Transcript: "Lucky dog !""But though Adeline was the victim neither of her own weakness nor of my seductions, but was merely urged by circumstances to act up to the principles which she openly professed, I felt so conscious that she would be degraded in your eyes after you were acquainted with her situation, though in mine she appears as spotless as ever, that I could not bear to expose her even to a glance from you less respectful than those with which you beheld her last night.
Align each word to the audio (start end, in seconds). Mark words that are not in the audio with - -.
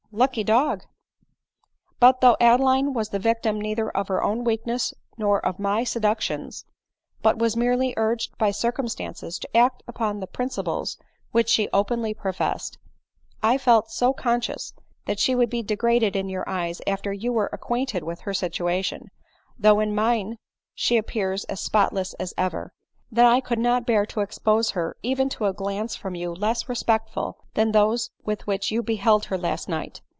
"Lucky 0.21 0.43
dog 0.43 0.83
!""But 2.01 2.19
though 2.19 2.35
Adeline 2.41 2.91
was 2.91 3.07
the 3.09 3.17
victim 3.17 3.61
neither 3.61 3.89
of 3.89 4.09
her 4.09 4.21
own 4.21 4.43
weakness 4.43 4.93
nor 5.17 5.39
of 5.39 5.57
my 5.57 5.85
seductions, 5.85 6.65
but 7.21 7.39
was 7.39 7.55
merely 7.55 7.93
urged 7.95 8.37
by 8.37 8.51
circumstances 8.51 9.39
to 9.39 9.47
act 9.55 9.83
up 9.87 9.97
to 9.99 10.19
the 10.19 10.27
principles 10.27 10.97
which 11.31 11.47
she 11.47 11.69
openly 11.71 12.13
professed, 12.13 12.77
I 13.41 13.57
felt 13.57 13.89
so 13.89 14.11
conscious 14.11 14.73
that 15.05 15.17
she 15.17 15.33
would 15.33 15.49
be 15.49 15.61
degraded 15.63 16.17
in 16.17 16.27
your 16.27 16.43
eyes 16.47 16.81
after 16.85 17.13
you 17.13 17.31
were 17.31 17.49
acquainted 17.53 18.03
with 18.03 18.19
her 18.19 18.33
situation, 18.33 19.11
though 19.57 19.79
in 19.79 19.95
mine 19.95 20.39
she 20.75 20.97
appears 20.97 21.45
as 21.45 21.61
spotless 21.61 22.15
as 22.15 22.33
ever, 22.37 22.73
that 23.13 23.25
I 23.25 23.41
could 23.41 23.59
not 23.59 23.85
bear 23.85 24.05
to 24.05 24.21
expose 24.21 24.69
her 24.69 24.95
even 25.03 25.27
to 25.29 25.43
a 25.43 25.51
glance 25.51 25.97
from 25.97 26.15
you 26.15 26.33
less 26.33 26.69
respectful 26.69 27.43
than 27.55 27.73
those 27.73 28.09
with 28.23 28.47
which 28.47 28.71
you 28.71 28.81
beheld 28.81 29.25
her 29.25 29.37
last 29.37 29.67
night. 29.67 29.99